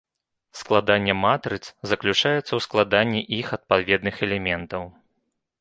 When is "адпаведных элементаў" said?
3.59-4.81